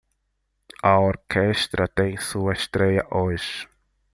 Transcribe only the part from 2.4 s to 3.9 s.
estréia hoje.